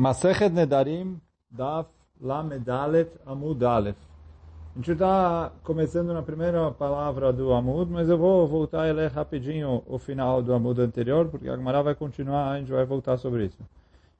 [0.00, 1.90] Masechet Nedarim Daf
[2.22, 3.98] Lamedalet Amud Aleph.
[4.74, 9.10] A gente está começando na primeira palavra do Amud, mas eu vou voltar e ler
[9.10, 13.18] rapidinho o final do Amud anterior, porque a Gemara vai continuar, a gente vai voltar
[13.18, 13.58] sobre isso.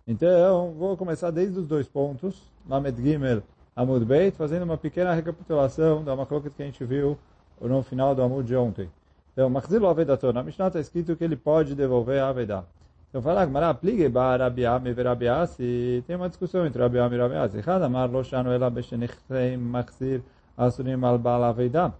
[0.06, 2.38] Então, vou começar desde os dois pontos,
[2.68, 3.42] Lamed Gimel
[3.74, 7.16] Amud Beit, fazendo uma pequena recapitulação da macroca que a gente viu
[7.58, 8.90] no final do Amud de ontem.
[9.32, 12.66] Então, Machzil Avedator, na Mishnah está escrito que ele pode devolver a Avedah.
[13.09, 16.03] Então fala, Gmará, pligue ba Rabiame e Rabiasi.
[16.05, 17.59] Tem uma discussão entre Rabiame e Rabiasi.
[17.59, 20.21] Echad amar lo shanu ela beshenichreim machzir
[20.57, 21.93] asurim al baal aveida.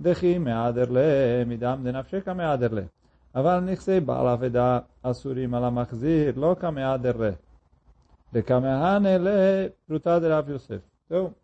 [0.00, 2.82] דכי מעדר לה, מדם דנפשך מעדר לה.
[3.34, 7.30] אבל נכסי בעל אבדה אסורים על המחזיר, לא כמעדר לה.
[8.32, 10.78] דכמהנה לפרוטה דרב יוסף.
[11.06, 11.34] Então,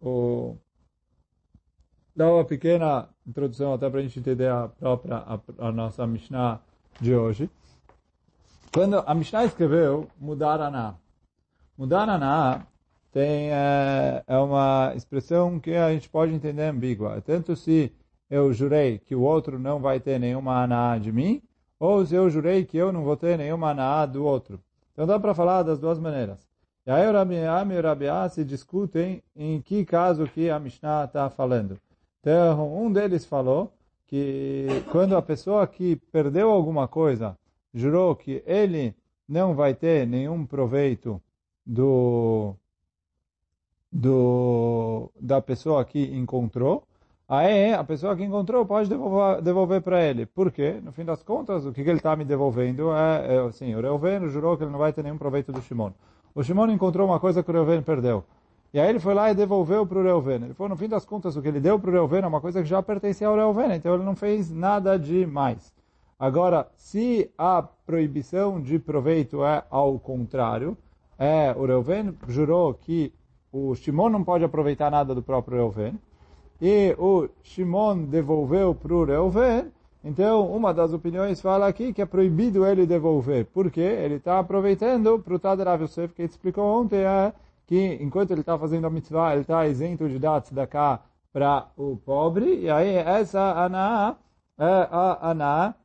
[0.00, 0.56] o...
[2.16, 6.60] dá uma pequena introdução até para a gente entender a própria, a, a nossa Mishnah
[7.00, 7.50] de hoje.
[8.79, 10.95] Quando a Mishnah escreveu mudar aná,
[11.77, 12.65] mudar aná
[13.11, 17.19] tem é, é uma expressão que a gente pode entender ambígua.
[17.19, 17.91] Tanto se
[18.29, 21.41] eu jurei que o outro não vai ter nenhuma aná de mim,
[21.77, 24.61] ou se eu jurei que eu não vou ter nenhuma aná do outro.
[24.93, 26.47] Então dá para falar das duas maneiras.
[26.87, 31.03] E aí o Rabiam e o Rabiá se discutem em que caso que a Mishnah
[31.03, 31.77] está falando.
[32.21, 33.73] Então, um deles falou
[34.07, 37.35] que quando a pessoa que perdeu alguma coisa
[37.73, 38.95] jurou que ele
[39.27, 41.21] não vai ter nenhum proveito
[41.65, 42.55] do,
[43.91, 46.83] do da pessoa que encontrou,
[47.27, 50.25] aí a pessoa que encontrou pode devolver, devolver para ele.
[50.25, 50.79] Por quê?
[50.83, 53.81] No fim das contas, o que, que ele está me devolvendo é, é assim, o
[53.81, 55.91] Reuven jurou que ele não vai ter nenhum proveito do Shimon.
[56.33, 58.23] O Shimon encontrou uma coisa que o Reuven perdeu.
[58.73, 60.43] E aí ele foi lá e devolveu para o Reuven.
[60.43, 62.41] Ele falou, no fim das contas, o que ele deu para o Reuven é uma
[62.41, 65.73] coisa que já pertencia ao Reuven, então ele não fez nada de mais.
[66.19, 70.77] Agora, se a proibição de proveito é ao contrário,
[71.17, 73.13] é, o Reuven jurou que
[73.53, 75.97] o Shimon não pode aproveitar nada do próprio Reuven,
[76.61, 79.71] e o Shimon devolveu para o Reuven,
[80.03, 85.19] então uma das opiniões fala aqui que é proibido ele devolver, porque ele está aproveitando
[85.19, 87.31] para o Taderav Yosef, que explicou ontem, é
[87.65, 90.99] que enquanto ele está fazendo a mitzvah, ele está isento de dar tzedakah
[91.31, 94.17] para o pobre, e aí essa aná
[94.57, 95.75] é a aná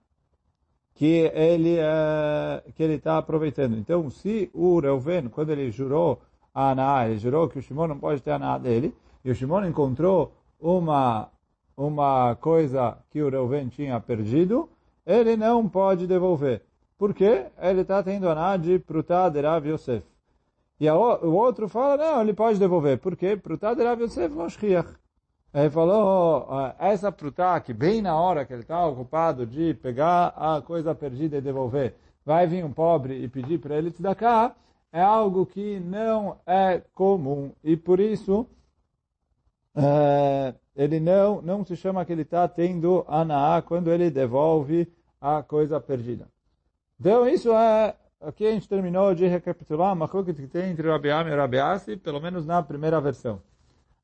[0.94, 3.76] que ele uh, que ele está aproveitando.
[3.76, 6.20] Então, se o Reuven, quando ele jurou
[6.54, 8.94] a Aná, ele jurou que o Shimon não pode ter a Aná dele,
[9.24, 11.28] e o Shimon encontrou uma
[11.76, 14.68] uma coisa que o Reuven tinha perdido,
[15.04, 16.62] ele não pode devolver.
[16.96, 20.06] Porque ele está tendo Aná de Prutá de Rav Yosef.
[20.78, 22.98] E a, o outro fala, não, ele pode devolver.
[22.98, 23.36] Por quê?
[23.36, 24.46] Prutá de Rav Yosef não
[25.54, 26.48] ele falou,
[26.80, 31.36] essa frutá que bem na hora que ele está ocupado de pegar a coisa perdida
[31.36, 31.94] e devolver,
[32.26, 34.52] vai vir um pobre e pedir para ele te dar cá,
[34.92, 37.52] é algo que não é comum.
[37.62, 38.46] E por isso,
[39.76, 45.40] é, ele não, não se chama que ele está tendo anaá quando ele devolve a
[45.40, 46.26] coisa perdida.
[46.98, 51.28] Então isso é, aqui a gente terminou de recapitular uma coisa que tem entre Rabiam
[51.28, 53.40] e Rabiasi, pelo menos na primeira versão.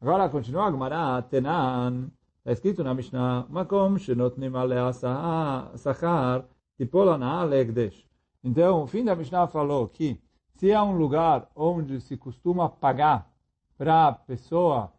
[0.03, 6.47] Agora continua a Gemara, Tenan, está escrito na Mishnah, Makom shenotnim alea sachar
[6.79, 7.45] tipol anaa.
[8.43, 10.19] Então, o fim da Mishnah falou que
[10.55, 13.31] se é um lugar onde se costuma pagar
[13.77, 14.91] para a pessoa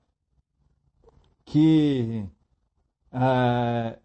[1.45, 2.23] que,
[3.12, 3.97] é,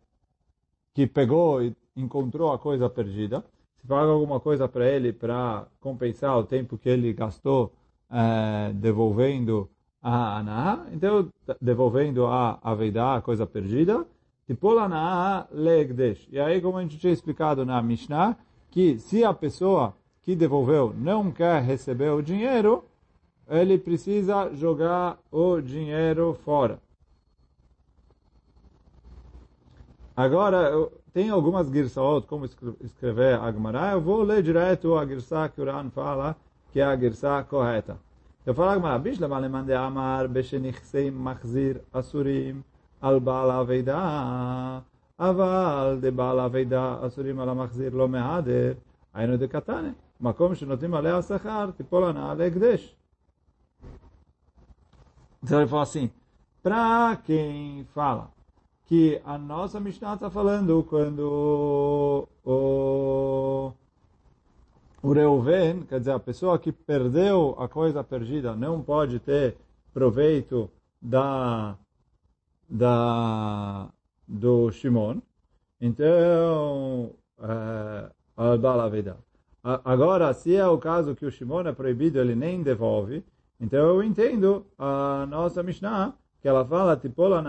[0.94, 3.44] que pegou e encontrou a coisa perdida,
[3.76, 7.74] se paga alguma coisa para ele para compensar o tempo que ele gastou
[8.10, 9.68] é, devolvendo
[10.08, 11.28] a Anaá, então
[11.60, 14.06] devolvendo a Aveidá, a coisa perdida,
[14.46, 16.28] Tipol Anaá Legdesh.
[16.30, 18.36] E aí, como a gente tinha explicado na Mishnah,
[18.70, 22.84] que se a pessoa que devolveu não quer receber o dinheiro,
[23.48, 26.78] ele precisa jogar o dinheiro fora.
[30.16, 32.44] Agora, tem algumas girsaot, como
[32.80, 36.36] escrever a Gemara, eu vou ler direto a girsa que o Ran fala,
[36.72, 38.05] que é a girsa correta.
[38.45, 42.61] Eu falo הגמרא, בישלמה למאן דאמר בשנכסי מחזיר אסורים
[43.01, 44.79] על בעל אבידה,
[45.19, 48.73] אבל דבעל אבידה אסורים על המחזיר לא מהדר,
[49.13, 49.89] היינו דקתנא,
[50.21, 52.95] מקום שנותנים עליה שכר, תיפול הנאה להקדש.
[55.43, 56.11] Então ele fala assim,
[56.61, 58.29] para quem fala
[58.85, 62.57] que a nossa Mishnah está falando quando o
[65.06, 69.56] o Reuven, quer dizer, a pessoa que perdeu a coisa perdida não pode ter
[69.94, 70.68] proveito
[71.00, 71.76] da,
[72.68, 73.88] da,
[74.26, 75.18] do Shimon.
[75.80, 78.10] Então, uh,
[79.84, 83.22] Agora, se é o caso que o Shimon é proibido, ele nem devolve,
[83.60, 87.44] então eu entendo a nossa Mishnah, que ela fala, tipola.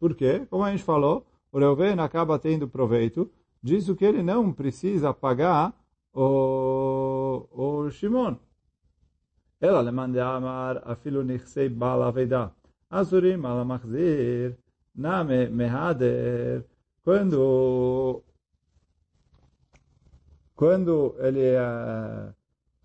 [0.00, 0.46] Por quê?
[0.48, 3.30] Como a gente falou, o Reuven acaba tendo proveito
[3.62, 5.74] disso que ele não precisa pagar
[6.16, 8.38] o, o Shimon.
[9.60, 12.52] Ela le mande amar afilu nichsei bal aveda.
[12.90, 14.56] Azurim ala machzir,
[14.94, 16.64] name mehader.
[17.04, 18.22] Quando
[20.54, 22.32] quando ele uh,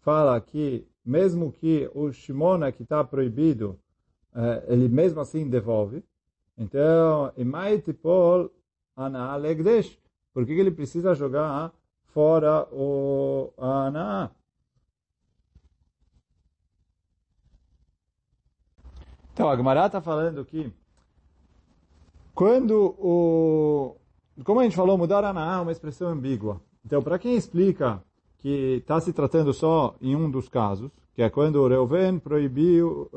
[0.01, 3.79] fala que mesmo que o Shimon que está proibido,
[4.33, 6.03] uh, ele mesmo assim devolve.
[6.57, 8.51] Então, imai tipol
[8.95, 9.97] ana alegdesh.
[10.33, 11.73] Por que ele precisa jogar
[12.13, 14.31] fora o ana?
[19.33, 20.71] Então, a Gemara está falando que
[22.33, 23.95] quando o...
[24.43, 26.61] Como a gente falou, mudar ana é uma expressão ambígua.
[26.85, 28.03] Então, para quem explica
[28.39, 33.09] que está se tratando só em um dos casos, que é quando o Reuven proibiu,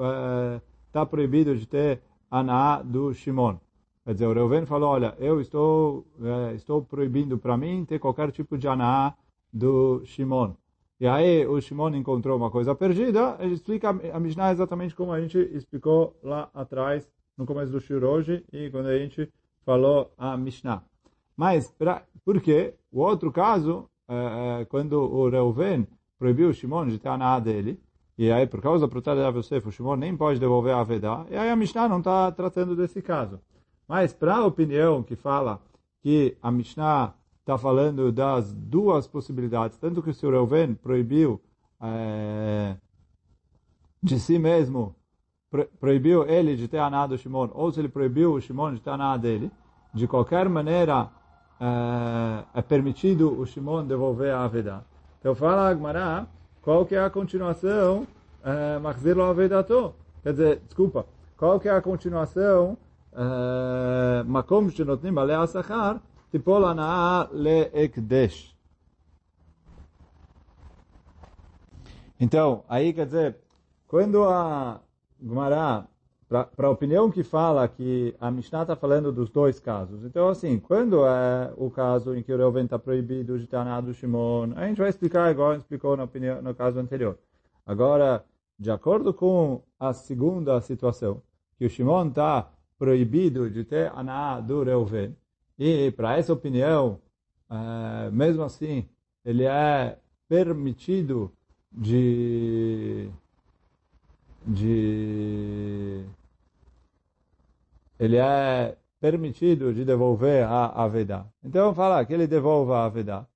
[0.87, 3.57] está uh, proibido de ter aná do Shimon.
[4.05, 8.31] Quer dizer, o Reuven falou, olha, eu estou, uh, estou proibindo para mim ter qualquer
[8.31, 9.15] tipo de aná
[9.51, 10.55] do Shimon.
[11.01, 15.21] E aí o Shimon encontrou uma coisa perdida, ele explica a Mishnah exatamente como a
[15.21, 19.29] gente explicou lá atrás, no começo do Shur hoje, e quando a gente
[19.65, 20.85] falou a Mishnah.
[21.35, 22.75] Mas, pra, por quê?
[22.93, 27.51] O outro caso, é, é, quando o Reuven proibiu o Shimon de ter a nada
[27.51, 27.81] dele,
[28.19, 31.25] e aí por causa da proteção de Yosef, o Shimon nem pode devolver a Avedá,
[31.31, 33.41] e aí a Mishnah não está tratando desse caso.
[33.87, 35.61] Mas para a opinião que fala
[36.03, 40.31] que a Mishnah está falando das duas possibilidades, tanto que o Sr.
[40.31, 41.41] Reuven proibiu
[41.81, 42.77] é,
[44.03, 44.95] de si mesmo,
[45.79, 48.81] proibiu ele de ter a nada do Shimon, ou se ele proibiu o Shimon de
[48.81, 49.51] ter a nada dele,
[49.93, 51.11] de qualquer maneira
[51.61, 54.83] é, é permitido o Shimon devolver a Avedá.
[55.21, 56.27] Então fala Agmará,
[56.61, 58.07] qual que é a continuação?
[58.43, 59.95] É, Machzir Avedato.
[60.23, 62.77] Quer dizer, desculpa, qual que é a continuação?
[64.71, 66.01] Shenotnim ale asachar,
[66.31, 68.55] tipol anaa le ekdesh.
[72.21, 73.37] Então, aí quer dizer,
[73.87, 74.81] quando a
[75.21, 75.87] Gmará
[76.29, 80.05] para a opinião que fala que a Mishnah está falando dos dois casos.
[80.05, 83.95] Então, assim, quando é o caso em que o Reuven está proibido de estar do
[83.95, 87.19] Shimon, a gente vai explicar igual explicou na opinião, no caso anterior.
[87.65, 88.25] Agora,
[88.59, 91.23] de acordo com a segunda situação,
[91.57, 92.51] que o Shimon está
[92.85, 95.17] proibido de ter aná do Reuven,
[95.59, 97.01] e para essa opinião,
[97.51, 98.87] é, mesmo assim,
[99.25, 99.97] ele é
[100.29, 101.33] permitido
[101.73, 103.09] de
[104.47, 106.05] de
[107.99, 111.25] ele é permitido de devolver a Avedá.
[111.43, 113.27] Então fala que ele devolva a Avedá.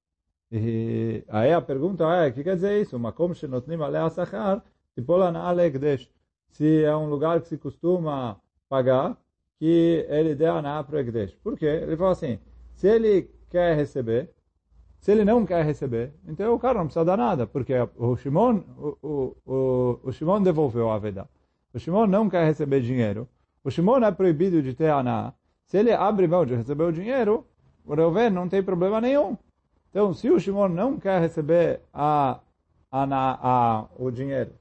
[0.53, 2.99] E aí a pergunta é, o que quer dizer isso?
[2.99, 4.63] Makom shenotnim alea sachar,
[4.95, 6.11] tipola na alegdesh.
[6.51, 9.17] Se é um lugar que se costuma pagar,
[9.59, 11.35] que ele dê a para o Egdesh.
[11.43, 11.67] Por quê?
[11.67, 12.39] Ele fala assim,
[12.75, 14.31] se ele quer receber,
[15.01, 18.63] se ele não quer receber, então o cara não precisa dar nada, porque o Shimon,
[18.77, 21.27] o, o, o, o Shimon devolveu a Avedá.
[21.73, 23.29] O Shimon não quer receber dinheiro.
[23.63, 25.33] O Shimon é proibido de ter aná.
[25.67, 27.47] Se ele abre mão de receber o dinheiro,
[27.85, 29.37] o Reuven não tem problema nenhum.
[29.91, 32.41] Então, se o Shimon não quer receber a,
[32.91, 34.53] a, a, o dinheiro,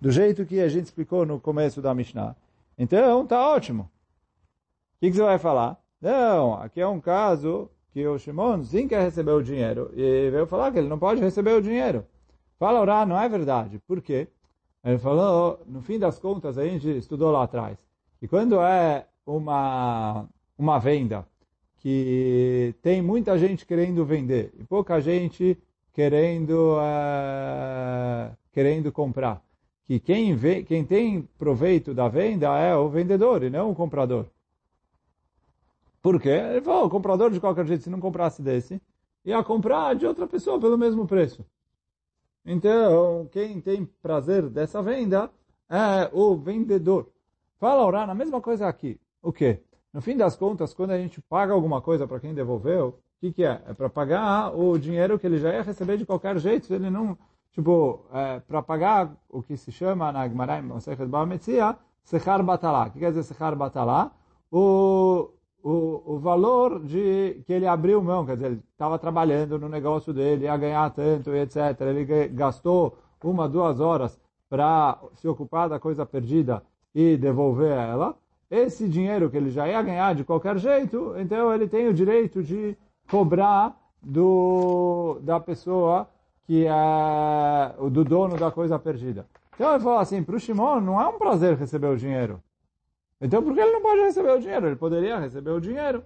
[0.00, 2.36] do jeito que a gente explicou no começo da Mishnah,
[2.78, 3.90] então tá ótimo.
[4.96, 5.78] O que, que você vai falar?
[6.00, 10.46] Não, aqui é um caso que o Shimon sim quer receber o dinheiro e veio
[10.46, 12.04] falar que ele não pode receber o dinheiro.
[12.58, 13.78] Fala, Urá, não é verdade.
[13.86, 14.28] Por quê?
[14.84, 17.78] Ele falou, no fim das contas, a gente estudou lá atrás,
[18.20, 21.26] e quando é uma, uma venda
[21.78, 25.58] que tem muita gente querendo vender e pouca gente
[25.92, 29.42] querendo, uh, querendo comprar,
[29.86, 34.26] que quem, vê, quem tem proveito da venda é o vendedor e não o comprador.
[36.04, 36.28] Por quê?
[36.28, 38.78] Ele falou, o comprador de qualquer jeito, se não comprasse desse,
[39.24, 41.42] ia comprar de outra pessoa pelo mesmo preço.
[42.44, 45.30] Então, quem tem prazer dessa venda
[45.66, 47.08] é o vendedor.
[47.58, 49.00] Fala orar, a mesma coisa aqui.
[49.22, 49.62] O quê?
[49.94, 53.32] No fim das contas, quando a gente paga alguma coisa para quem devolveu, o que,
[53.32, 53.62] que é?
[53.66, 56.90] É para pagar o dinheiro que ele já ia receber de qualquer jeito, se ele
[56.90, 57.16] não...
[57.50, 60.62] Tipo, é, para pagar o que se chama na Gemara,
[62.02, 62.88] Sechar Batalá.
[62.88, 64.12] O que quer dizer Sechar Batalá?
[64.52, 65.30] O,
[65.64, 70.12] o, o valor de que ele abriu mão, quer dizer, ele estava trabalhando no negócio
[70.12, 71.80] dele, ia ganhar tanto, etc.
[71.80, 76.62] Ele gastou uma, duas horas para se ocupar da coisa perdida
[76.94, 78.14] e devolver ela.
[78.50, 82.42] Esse dinheiro que ele já ia ganhar de qualquer jeito, então ele tem o direito
[82.42, 82.76] de
[83.10, 86.06] cobrar do, da pessoa
[86.46, 89.26] que é do dono da coisa perdida.
[89.54, 92.42] Então ele falou assim, para o Shimon não é um prazer receber o dinheiro.
[93.20, 94.66] Então por que ele não pode receber o dinheiro?
[94.66, 96.04] Ele poderia receber o dinheiro.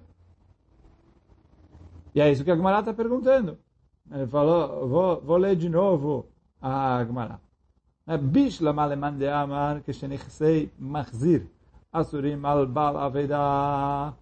[2.15, 3.59] E é isso que a Gemara está perguntando.
[4.11, 6.27] Ele falou, vou, vou ler de novo
[6.61, 7.41] a Gemara.
[8.17, 9.93] Bishlam aleman de amar que
[10.79, 11.47] machzir
[11.93, 14.15] asurim al bal aveda.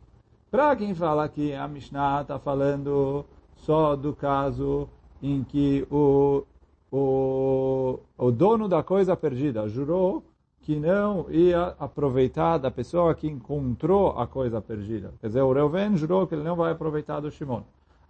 [0.50, 3.24] Para quem fala que a Mishnah está falando
[3.56, 4.88] só do caso
[5.22, 6.44] em que o,
[6.90, 10.22] o, o dono da coisa perdida jurou
[10.66, 15.14] que não ia aproveitar da pessoa que encontrou a coisa perdida.
[15.20, 17.62] Quer dizer, o Reuven jurou que ele não vai aproveitar do Shimon.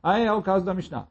[0.02, 1.06] Aí é o caso da Mishnah.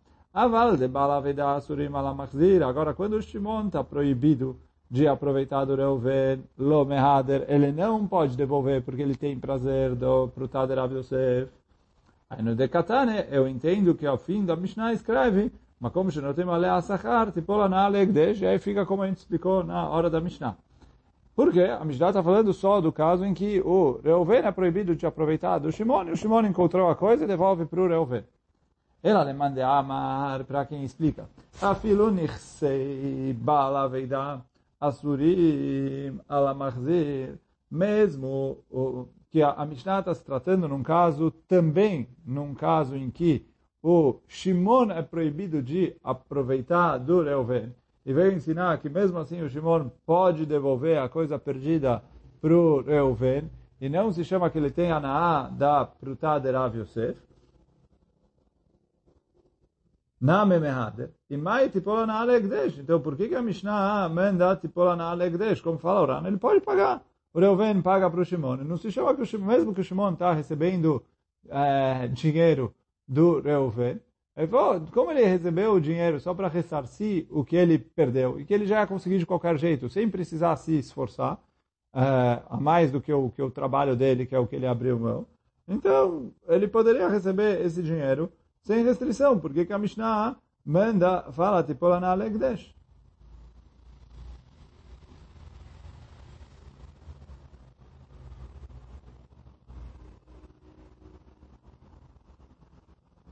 [0.80, 1.46] De balaveda
[1.94, 2.64] alamachzir.
[2.64, 4.58] Agora, quando o Shimon está proibido
[4.90, 10.28] de aproveitar do Reuven, lo mehader, ele não pode devolver porque ele tem prazer do
[10.30, 11.52] prutader Yosef.
[12.28, 16.34] Aí no Decatane, eu entendo que ao fim da Mishnah escreve, mas como se não
[16.34, 19.88] tem a sachar, tipo lá na Alegdesh, e aí fica como a gente explicou na
[19.88, 20.58] hora da Mishnah.
[21.36, 25.06] Porque a Mishnah está falando só do caso em que o Reuven é proibido de
[25.06, 28.24] aproveitar do Shimon, e o Shimon encontrou a coisa e devolve para o Reuven.
[29.04, 31.30] Ela le mande amar para quem explica.
[31.62, 34.42] Afilu nichsei bala veida
[34.80, 36.20] asurim.
[37.70, 38.58] Mesmo
[39.30, 43.46] que a Mishnah está se tratando num caso, também num caso em que
[43.84, 47.76] o Shimon é proibido de aproveitar do Reuven.
[48.06, 52.04] E veio ensinar que mesmo assim o Shimon pode devolver a coisa perdida
[52.40, 53.50] para o Reuven.
[53.82, 57.18] E não se chama que ele tem a Naá da Prutá de Rav Yosef.
[60.22, 61.12] Name Mehader.
[61.30, 62.78] E mai tipola na Alegdesh.
[62.80, 65.62] Então, por que, que a Mishnah manda tipola na Alegdesh?
[65.62, 67.04] Como fala o Rana, ele pode pagar.
[67.34, 68.58] O Reuven paga para o Shimon.
[68.58, 71.04] Não se chama que o Shimon, mesmo que o Shimon está recebendo
[71.50, 72.74] é, dinheiro
[73.08, 74.00] do Reuven,
[74.36, 78.46] ele falou, como ele recebeu o dinheiro só para ressarcir o que ele perdeu, e
[78.46, 81.40] que ele já ia conseguir de qualquer jeito, sem precisar se esforçar,
[81.94, 84.68] é, a mais do que o, que o trabalho dele, que é o que ele
[84.68, 85.26] abriu mão,
[85.68, 92.12] então ele poderia receber esse dinheiro sem restrição, porque a Mishnah manda, fala, tipo na
[92.12, 92.75] Alegdesh.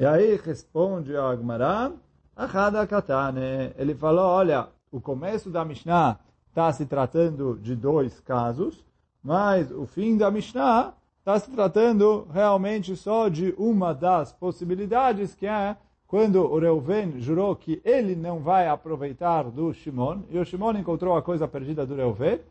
[0.03, 1.89] E aí responde a Agmará,
[2.35, 3.71] Achada Katane.
[3.77, 6.19] Ele falou, olha, o começo da Mishnah
[6.49, 8.85] está se tratando de dois casos,
[9.23, 15.47] mas o fim da Mishnah está se tratando realmente só de uma das possibilidades, que
[15.47, 20.73] é quando o Reuven jurou que ele não vai aproveitar do Shimon, e o Shimon
[20.73, 22.41] encontrou a coisa perdida do Reuven,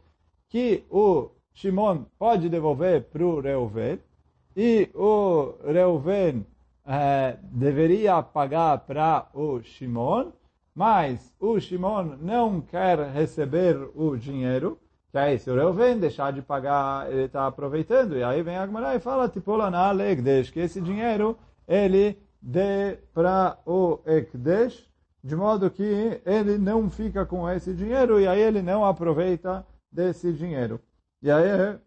[0.48, 3.98] que o Shimon pode devolver para o Reuven,
[4.56, 6.46] e o Reuven
[6.86, 10.32] eh, deveria pagar para o Shimon,
[10.74, 14.78] mas o Shimon não quer receber o dinheiro,
[15.10, 18.16] que aí se o Reuven deixar de pagar, ele está aproveitando.
[18.16, 22.98] E aí vem a Gemara e fala, tipo na Ekdesh, que esse dinheiro ele dê
[23.12, 24.88] para o Ekdesh,
[25.22, 30.32] de modo que ele não fica com esse dinheiro e aí ele não aproveita desse
[30.32, 30.80] dinheiro.
[31.22, 31.78] E aí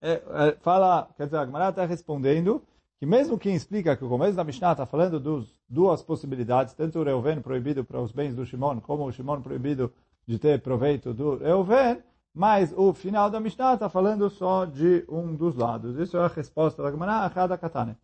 [0.00, 2.62] é, é, fala, quer dizer, a Gemara está respondendo
[2.98, 6.98] que mesmo quem explica que o começo da Mishnah está falando dos duas possibilidades, tanto
[6.98, 9.92] o Reuven proibido para os bens do Shimon, como o Shimon proibido
[10.26, 12.02] de ter proveito do Reuven,
[12.34, 15.96] mas o final da Mishnah está falando só de um dos lados.
[15.96, 17.96] Isso é a resposta da Gemara, Achada Katane.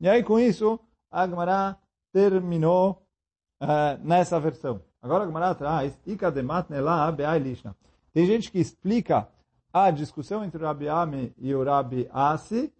[0.00, 0.78] E aí, com isso,
[1.10, 1.76] a Gemara
[2.12, 3.02] terminou
[3.62, 4.82] uh, nessa versão.
[5.00, 5.98] Agora a Gemara traz.
[8.12, 9.28] Tem gente que explica
[9.72, 12.72] a discussão entre o Rabi Ami e o Rabi Asi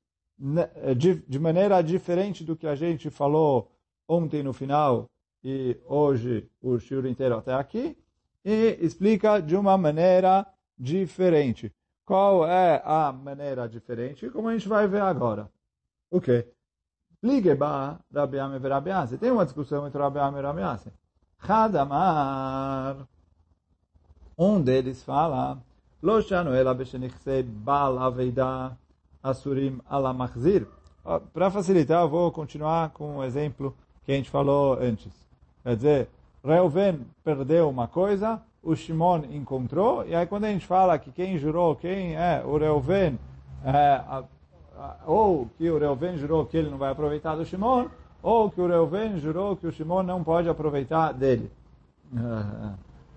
[0.97, 3.71] de, de maneira diferente do que a gente falou
[4.09, 5.09] ontem no final
[5.43, 7.97] e hoje o shiur inteiro até aqui,
[8.45, 10.47] e explica de uma maneira
[10.79, 11.73] diferente.
[12.05, 14.29] Qual é a maneira diferente?
[14.31, 15.49] Como a gente vai ver agora.
[16.11, 16.49] O quê?
[17.23, 19.19] Ligeba Rabi Ame e Rabi Ase.
[19.19, 20.93] Tem uma discussão entre Rabi Ame e Rabi Ase.
[21.39, 23.07] Hadamar.
[24.39, 25.63] Um deles fala,
[26.03, 27.97] Lo shanu ela beshenichse bal
[29.29, 30.67] asurim alamachzir.
[31.33, 35.13] Para facilitar, eu vou continuar com o exemplo que a gente falou antes.
[35.63, 36.09] Quer dizer,
[36.45, 41.39] Reuven perdeu uma coisa, o Shimon encontrou, e aí quando a gente fala que quem
[41.39, 43.19] jurou, quem é o Reuven,
[43.65, 44.23] é,
[45.07, 47.87] ou que o Reuven jurou que ele não vai aproveitar do Shimon,
[48.23, 51.51] ou que o Reuven jurou que o Shimon não pode aproveitar dele.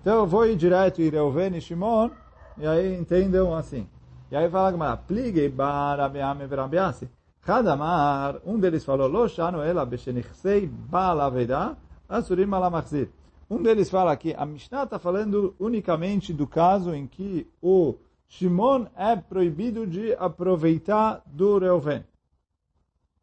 [0.01, 2.10] Então eu vou ir direto em Reuven e Shimon,
[2.58, 3.88] e aí entendam assim.
[4.31, 7.09] E aí fala Gamara, pligue barabiame verabiase.
[7.45, 11.75] Hadamar, um deles falou, lo shanu ela beshenichsei balavedá,
[12.07, 13.09] asurim alamachzir.
[13.50, 17.95] Um deles fala que a Mishnah está falando unicamente do caso em que o
[18.27, 22.05] Shimon é proibido de aproveitar do Reuven.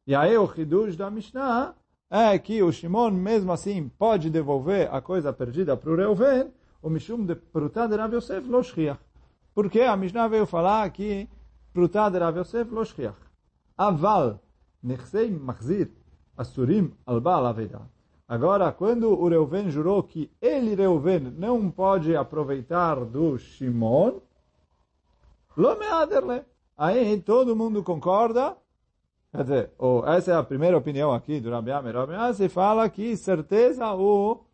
[0.05, 1.75] E aí o Hidush da Mishnah
[2.11, 6.51] é que o Shimon, mesmo assim, pode devolver a coisa perdida para o Reuven,
[6.83, 9.06] o Mishum de Prutá de Rav Yosef lo shriach.
[9.57, 11.27] Porque a Mishnah veio falar que
[11.73, 13.17] Prutá de Rav Yosef lo shriach.
[13.79, 14.39] Aval,
[14.83, 15.91] nechsei machzir,
[16.37, 17.55] asurim al baal
[18.29, 24.21] Agora, quando o Reuven jurou que ele, Reuven, não pode aproveitar do Shimon,
[25.57, 26.45] lo meaderle.
[26.77, 28.59] Aí todo mundo concorda
[29.33, 31.95] Quer dizer, oh, essa é a primeira opinião aqui do Rabi Amer.
[31.95, 34.45] Rabi Amer se fala que certeza o,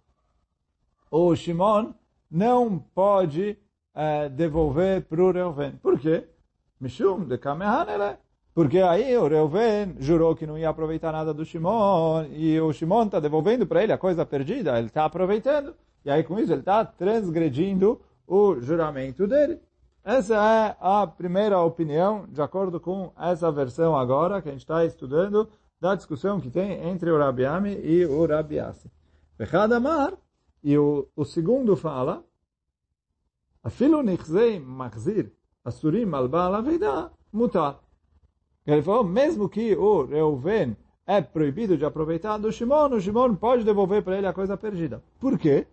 [1.11, 1.93] o Shimon
[2.31, 3.59] não pode
[3.95, 5.73] é, devolver para o Reuven.
[5.83, 6.25] Por quê?
[6.81, 8.17] Mishum de Kamehanele.
[8.55, 13.05] Porque aí o Reuven jurou que não ia aproveitar nada do Shimon e o Shimon
[13.05, 14.77] está devolvendo para ele a coisa perdida.
[14.79, 15.75] Ele está aproveitando.
[16.05, 19.59] E aí com isso ele está transgredindo o juramento dele.
[20.05, 24.85] Essa é a primeira opinião, de acordo com essa versão agora, que a gente está
[24.85, 25.49] estudando,
[25.81, 28.91] da discussão que tem entre o Rabi Ami e o Rabi Asi.
[29.75, 30.15] Amar,
[30.63, 32.25] e o, o segundo fala,
[33.63, 35.31] Afilu nichzei machzir
[35.65, 36.65] asurim al baal
[37.33, 37.81] mutar.
[38.67, 40.77] Ele falou, mesmo que o Reuven
[41.07, 45.03] é proibido de aproveitar do Shimon, o Shimon pode devolver para ele a coisa perdida.
[45.19, 45.67] Por quê?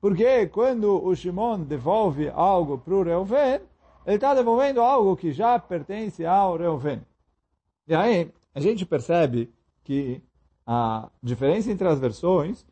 [0.00, 3.60] Porque quando o Shimon devolve algo para o Reuven,
[4.06, 7.02] ele está devolvendo algo que já pertence ao Reuven.
[7.86, 9.52] E aí, a gente percebe
[9.84, 10.22] que
[10.66, 12.64] a diferença entre as versões,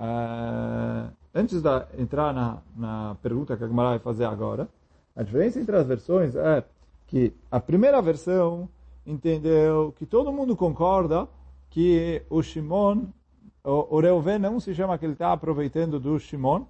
[0.00, 4.68] uh, antes de entrar na, na pergunta que a Gemara vai fazer agora,
[5.14, 6.64] a diferença entre as versões é
[7.06, 8.68] que a primeira versão
[9.06, 11.28] entendeu que todo mundo concorda
[11.68, 13.06] que o Shimon
[13.62, 16.64] o, o Reuven não se chama que ele está aproveitando do Shimon.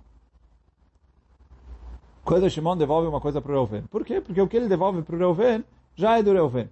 [2.24, 3.82] Quando o Shimon devolve uma coisa para o Reuven.
[3.82, 4.20] Por quê?
[4.20, 5.64] Porque o que ele devolve para o Reuven
[5.94, 6.68] já é do Reuven.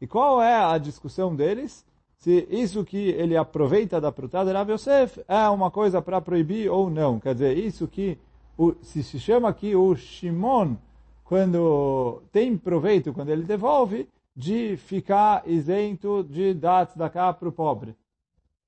[0.00, 1.84] E qual é a discussão deles?
[2.22, 6.70] Se isso que ele aproveita da prutada de Rav Yosef é uma coisa para proibir
[6.70, 7.18] ou não.
[7.18, 8.16] Quer dizer, isso que
[8.56, 10.76] o, se se chama aqui o Shimon,
[11.24, 17.52] quando tem proveito, quando ele devolve, de ficar isento de dar da cá para o
[17.52, 17.96] pobre.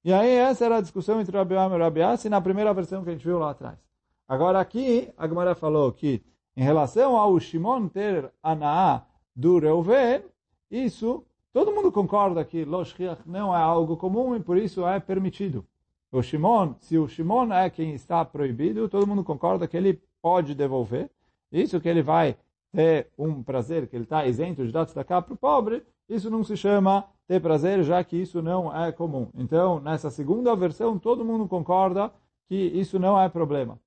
[0.04, 3.04] E aí essa era a discussão entre Rabi Am e Rabi Assi na primeira versão
[3.04, 3.78] que a gente viu lá atrás.
[4.26, 6.20] Agora aqui, a Gemara falou que
[6.56, 9.02] em relação ao Shimon ter Anaá
[9.34, 10.24] do Reuven,
[10.68, 15.64] isso, todo mundo concorda que Loshriach não é algo comum e por isso é permitido.
[16.10, 20.52] O Shimon, se o Shimon é quem está proibido, todo mundo concorda que ele pode
[20.52, 21.08] devolver.
[21.52, 22.36] Isso que ele vai
[22.72, 26.42] ter um prazer, que ele está isento de dar cá para o pobre, isso não
[26.42, 29.28] se chama ter prazer, já que isso não é comum.
[29.34, 32.12] Então, nessa segunda versão, todo mundo concorda
[32.48, 33.78] que isso não é problema.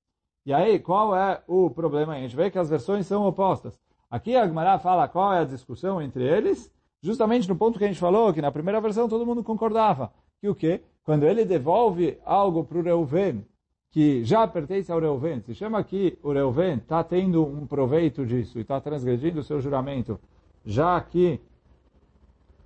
[0.44, 2.14] E aí, qual é o problema?
[2.14, 3.78] A gente vê que as versões são opostas.
[4.10, 6.72] Aqui a Gemara fala qual é a discussão entre eles,
[7.02, 10.12] justamente no ponto que a gente falou, que na primeira versão todo mundo concordava.
[10.40, 10.82] Que o quê?
[11.04, 13.44] Quando ele devolve algo para o Reuven,
[13.90, 18.58] que já pertence ao Reuven, se chama que o Reuven está tendo um proveito disso
[18.58, 20.20] e está transgredindo o seu juramento,
[20.64, 21.40] já que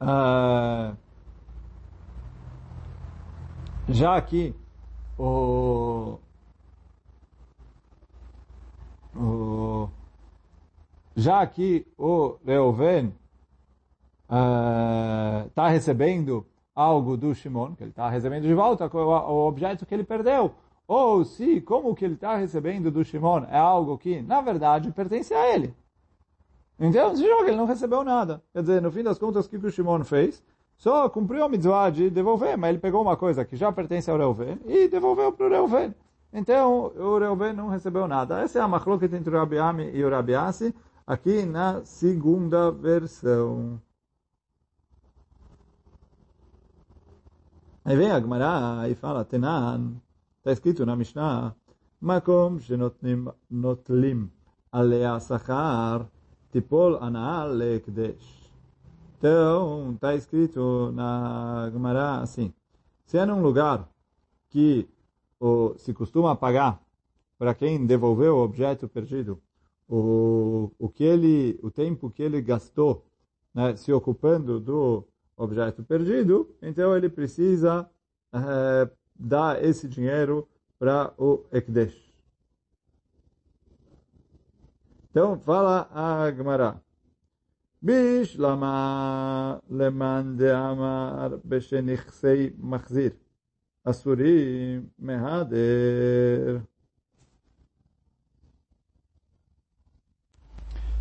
[0.01, 0.97] ah,
[3.89, 4.55] já que
[5.17, 6.19] o,
[9.15, 9.89] o
[11.15, 13.15] já que o Reuven
[15.49, 19.85] está uh, recebendo algo do Shimon, que ele está recebendo de volta o, o objeto
[19.85, 20.53] que ele perdeu,
[20.89, 25.35] ou se como que ele está recebendo do Shimon é algo que, na verdade, pertence
[25.35, 25.75] a ele.
[26.81, 28.43] Então, se joga, ele não recebeu nada.
[28.53, 30.43] Quer dizer, no fim das contas, o que o Shimon fez?
[30.77, 34.19] Só cumpriu a mitzvah de devolver, mas ele pegou uma coisa que já pertence ao
[34.19, 35.95] Reuven e devolveu para o Reuven.
[36.33, 38.41] Então, o Reuven não recebeu nada.
[38.41, 40.75] Essa é a machloket entre o Rabi Ami e o Rabi Asi,
[41.07, 43.81] aqui na segunda versão.
[47.85, 50.01] Aí vem a Gemara e fala, Tenan,
[50.39, 51.53] está escrito na Mishnah,
[52.01, 54.31] Makom shenotlim
[54.71, 56.07] alea sachar,
[56.53, 58.53] Tipol Anaal Lekdesh.
[59.19, 62.55] Então, está escrito na Gemara assim,
[63.05, 63.89] se é num lugar
[64.49, 64.89] que
[65.77, 66.81] se costuma pagar
[67.37, 69.43] para quem devolveu o objeto perdido,
[69.89, 73.05] o, o, que ele, o tempo que ele gastou
[73.53, 75.05] né, se ocupando do
[75.43, 77.89] objeto perdido, então ele precisa
[78.33, 82.01] é, dar esse dinheiro para o Ekdesh.
[85.11, 86.81] Então, fala a Gemara.
[87.81, 93.17] Bishlama leman de amar beshenichsei machzir.
[93.85, 96.63] Asurim mehader.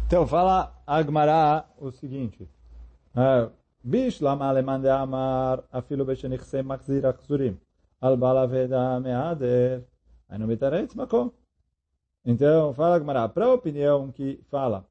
[0.07, 2.49] Então, fala Agmará o seguinte.
[3.15, 7.57] Bishlama leman de amar afilo beshenichsei machzir asurim.
[7.99, 9.83] Al balaveda mehader.
[10.29, 10.57] Aí não me
[10.95, 11.31] makom.
[12.23, 14.85] Então, fala Agmará, para a opinião que fala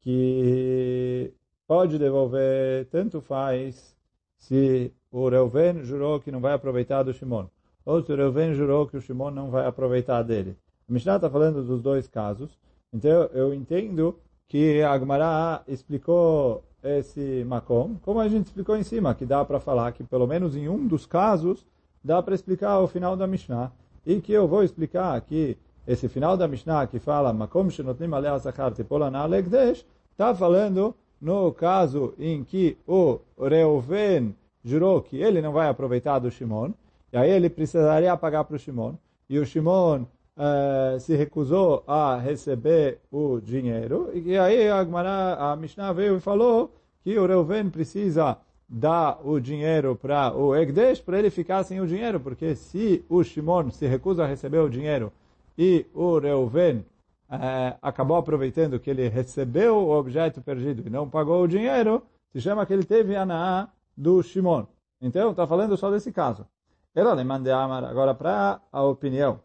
[0.00, 1.32] que
[1.66, 3.96] pode devolver, tanto faz
[4.36, 7.46] se o Reuven jurou que não vai aproveitar do Shimon,
[7.84, 10.56] ou se o Reuven jurou que o Shimon não vai aproveitar dele.
[10.88, 12.58] A Mishnah está falando dos dois casos,
[12.92, 19.14] então eu entendo que a Agmará explicou esse Makom, como a gente explicou em cima,
[19.14, 21.64] que dá para falar que pelo menos em um dos casos
[22.02, 23.70] dá para explicar o final da Mishnah,
[24.04, 28.30] e que eu vou explicar que esse final da Mishnah que fala Makom shenotnim alei
[28.30, 35.52] asachar tipolana alegdesh, está falando no caso em que o Reuven jurou que ele não
[35.52, 36.72] vai aproveitar do Shimon,
[37.12, 38.94] e aí ele precisaria pagar para o Shimon,
[39.28, 40.04] e o Shimon
[40.36, 46.20] uh, se recusou a receber o dinheiro, e aí a, Gemara, a Mishnah veio e
[46.20, 51.80] falou que o Reuven precisa dar o dinheiro para o Egdesh para ele ficar sem
[51.80, 55.12] o dinheiro, porque se o Shimon se recusa a receber o dinheiro
[55.58, 56.84] e o Reuven
[57.30, 62.40] eh, acabou aproveitando que ele recebeu o objeto perdido e não pagou o dinheiro, se
[62.40, 64.64] chama que ele teve a do Shimon.
[65.00, 66.46] Então, está falando só desse caso.
[66.94, 69.40] Ela lhe manda amar agora para a opinião.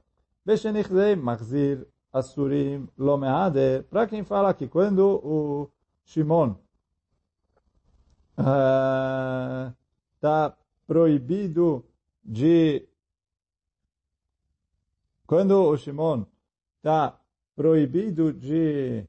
[1.18, 5.70] Machzir Asurim Lomeade, para quem fala que quando o
[6.06, 6.56] Shimon
[10.16, 10.54] está uh,
[10.88, 11.84] proibido
[12.24, 12.88] de
[15.26, 16.26] quando o Shimon
[16.78, 17.20] está
[17.54, 19.06] proibido de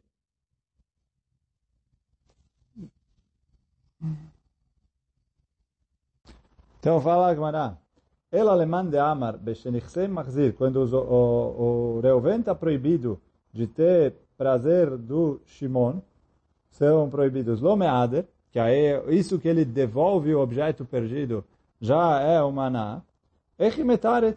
[6.81, 7.79] então fala Agmará
[8.31, 9.39] ela alemã de Amar
[10.11, 13.21] machzir quando o, o, o Reuven está proibido
[13.53, 16.01] de ter prazer do Shimon
[16.71, 21.45] são proibidos lomeader que é isso que ele devolve o objeto perdido
[21.81, 23.03] já é o maná
[23.59, 24.37] echimetaret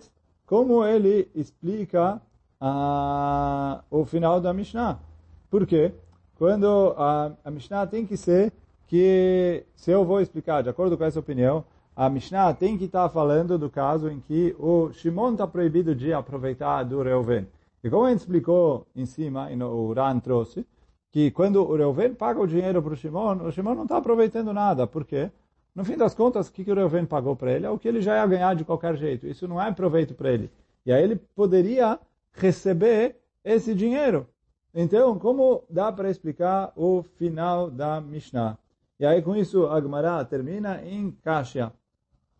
[0.51, 2.21] como ele explica
[2.59, 4.99] ah, o final da Mishnah.
[5.49, 5.93] Por quê?
[6.35, 8.53] Quando a, a Mishnah tem que ser
[8.85, 11.63] que, se eu vou explicar de acordo com essa opinião,
[11.95, 16.13] a Mishnah tem que estar falando do caso em que o Shimon está proibido de
[16.13, 17.47] aproveitar do Reuven.
[17.83, 20.65] E como a gente explicou em cima, e o Ran trouxe,
[21.11, 24.53] que quando o Reuven paga o dinheiro para o Shimon, o Shimon não está aproveitando
[24.53, 24.87] nada.
[24.87, 25.29] Por quê?
[25.75, 27.87] No fim das contas, o que, que o Reuven pagou para ele é o que
[27.87, 29.27] ele já ia ganhar de qualquer jeito.
[29.27, 30.49] Isso não é proveito para ele.
[30.85, 31.99] E aí ele poderia
[32.33, 34.27] receber esse dinheiro.
[34.73, 38.57] Então, como dá para explicar o final da Mishnah?
[38.99, 41.73] E aí, com isso, a Gemara termina em Kasha.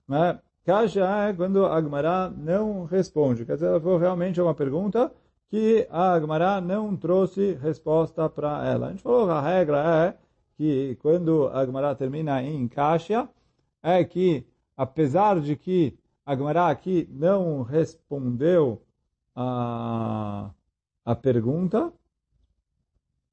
[0.08, 0.40] Né?
[0.64, 3.46] Kasha é quando a Gemara não responde.
[3.46, 5.12] Quer dizer, foi realmente uma pergunta
[5.50, 8.88] que a Gemara não trouxe resposta para ela.
[8.88, 10.18] A gente falou que a regra é
[10.56, 13.28] que quando a Gemara termina em Kasha,
[13.82, 14.46] é que,
[14.78, 18.82] apesar de que a Gemara aqui não respondeu
[19.36, 20.52] a,
[21.04, 21.92] a pergunta,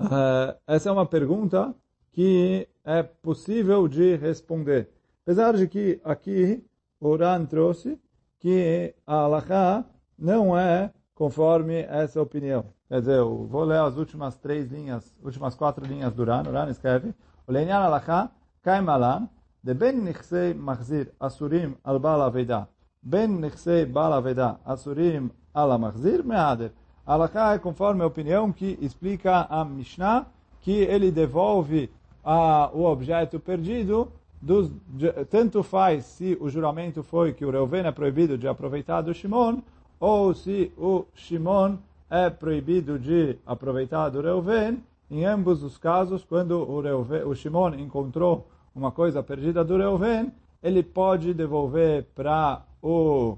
[0.00, 1.74] uh, essa é uma pergunta
[2.12, 4.90] que é possível de responder.
[5.28, 6.64] Apesar de que aqui
[6.98, 8.00] o Ran trouxe
[8.40, 9.84] que a Alaha
[10.18, 12.64] não é conforme essa opinião.
[12.88, 16.44] Quer dizer, eu vou ler as últimas três linhas, últimas quatro linhas do Ran.
[16.48, 17.14] O Ran escreve,
[17.46, 18.30] o Lenyan Alaha,
[18.62, 19.28] Kaimalan,
[19.62, 22.66] de ben nichsei machzir asurim al bal aveda,
[23.02, 26.72] ben nichsei bal aveda asurim al machzir meader.
[27.04, 30.24] Alaha é conforme a opinião que explica a Mishnah,
[30.62, 31.90] que ele devolve
[32.24, 37.86] a, o objeto perdido, dos, de, tanto faz se o juramento foi que o Reuven
[37.86, 39.58] é proibido de aproveitar do Shimon,
[39.98, 41.76] ou se o Shimon
[42.10, 47.74] é proibido de aproveitar do Reuven, em ambos os casos, quando o, Reuven, o Shimon
[47.74, 53.36] encontrou uma coisa perdida do Reuven, ele pode devolver para o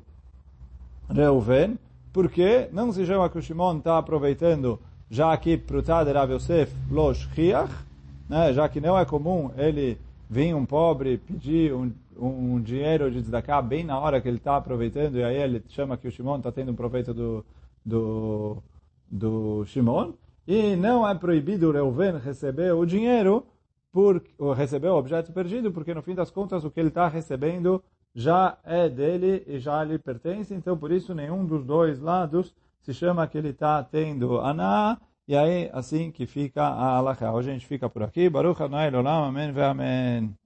[1.09, 1.79] Reuven,
[2.13, 7.29] porque não se chama que o Shimon está aproveitando, já que Prutad Rav Yosef Losh
[7.35, 7.73] Chiach,
[8.29, 9.99] né, já que não é comum ele
[10.31, 14.57] vir um pobre pedir um, um dinheiro de tzedakah bem na hora que ele está
[14.57, 17.45] aproveitando, e aí ele chama que o Shimon está tendo um proveito do,
[17.85, 18.63] do,
[19.11, 20.13] do Shimon,
[20.47, 23.45] e não é proibido o Reuven receber o dinheiro,
[23.91, 27.09] por, ou receber o objeto perdido, porque no fim das contas o que ele está
[27.09, 27.83] recebendo
[28.15, 32.95] já é dele e já lhe pertence, então por isso nenhum dos dois lados se
[32.95, 37.33] chama que ele está tendo aná, E aí, assim que fica a Alaha.
[37.33, 38.29] Hoje a gente fica por aqui.
[38.29, 40.40] Baruch Adonai Olam, Amém Amém.